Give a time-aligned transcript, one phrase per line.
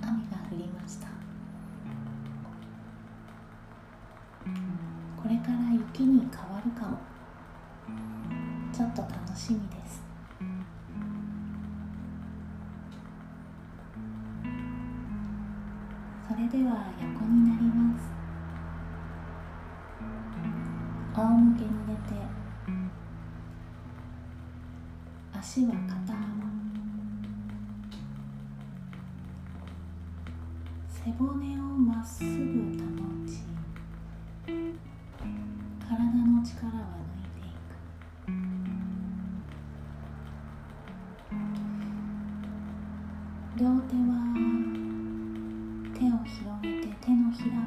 [0.00, 1.08] 雨が降りました。
[5.22, 6.96] これから雪に変わるかも。
[8.72, 10.02] ちょっと楽しみです。
[16.26, 18.10] それでは横になります。
[21.14, 22.32] 仰向けに寝て。
[25.42, 26.22] 足は肩幅
[30.88, 32.38] 背骨をまっすぐ保
[33.26, 33.42] ち
[34.46, 36.74] 体の力は
[37.10, 37.74] 抜いていく。
[43.58, 44.14] 両手は
[45.92, 47.62] 手を広げて手のひらは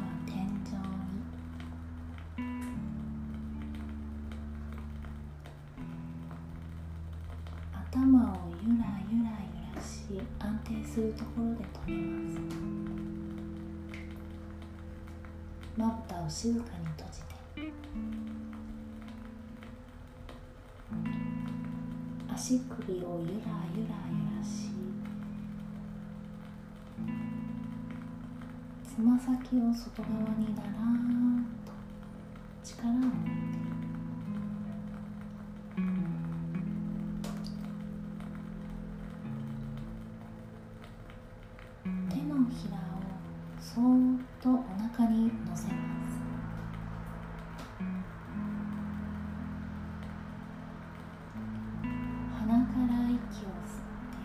[7.95, 12.35] 頭をゆらゆら揺らし安定するところで止めます。
[15.77, 17.35] まぶたを静かに閉じて。
[22.33, 24.71] 足首をゆらゆら揺らし
[28.83, 31.71] つま先を外側にだらーんと
[32.61, 33.09] 力を抜い
[33.53, 33.75] て。
[41.85, 41.91] 手
[42.23, 42.81] のひらを
[43.59, 44.53] そーっとお
[44.97, 45.73] 腹に乗せま
[46.07, 46.19] す。
[52.39, 54.17] 鼻から息を吸って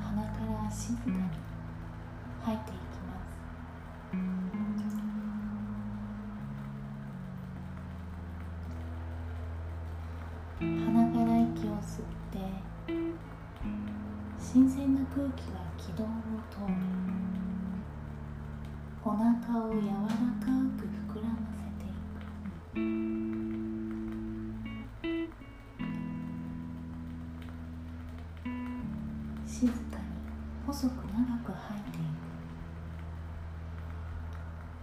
[0.00, 0.30] 鼻か
[0.64, 1.14] ら静かに
[2.44, 3.34] 吐いていきます。
[10.60, 10.66] 鼻
[11.12, 12.65] から息を吸って
[14.56, 16.06] 新鮮な空気が気道を
[16.50, 16.72] 通る
[19.04, 19.28] お腹
[19.66, 19.92] を柔ら
[20.40, 20.46] か
[20.80, 21.92] く膨らませてい
[22.72, 22.74] く。
[29.46, 30.04] 静かに
[30.66, 32.16] 細く長く吐いていく。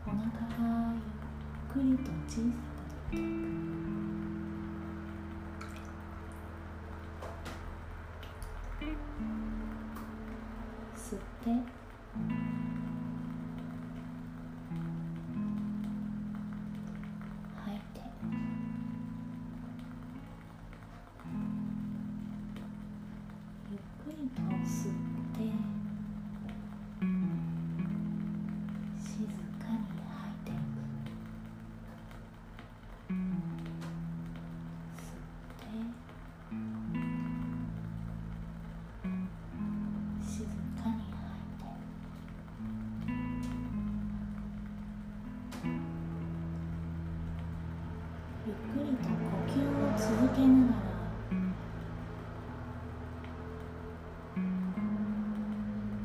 [0.05, 4.02] お腹がゆっくりと小さくなっていく。
[11.13, 11.82] 吸って
[50.33, 50.83] けながら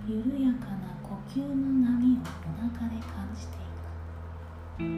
[0.06, 3.58] 緩やかな呼吸の波をお腹で感じてい
[4.76, 4.88] く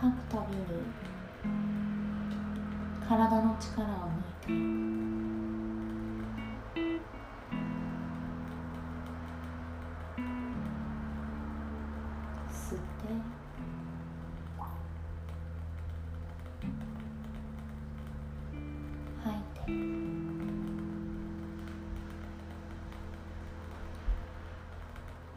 [0.00, 0.64] 吐くたびに
[3.08, 4.82] 体の力を抜いていく
[12.72, 12.82] 吸って。
[19.22, 19.40] 吐い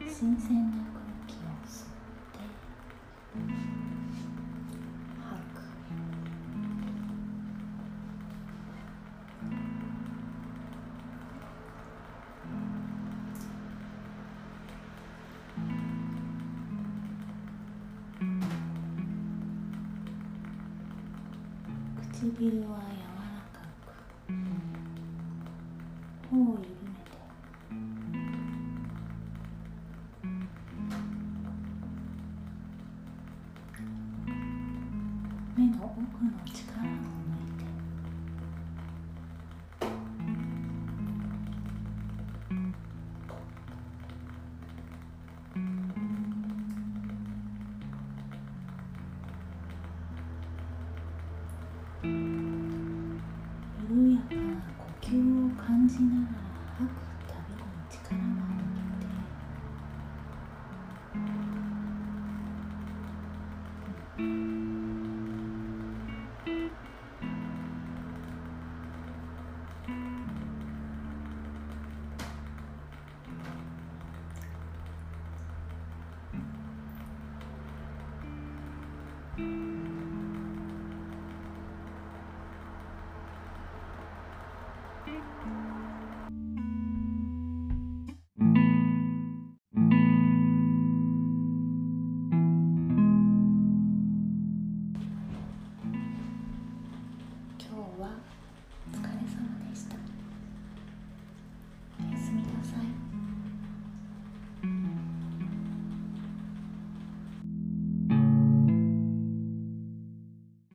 [0.00, 0.10] て。
[0.10, 0.95] 新鮮な。
[22.16, 24.32] 唇は柔らかく。
[26.30, 27.12] 頬を緩めて。
[35.56, 36.80] 目の奥の力
[37.12, 37.15] を。
[55.86, 59.12] 感じながら吐くたびに力が抜けて
[79.38, 79.95] うん。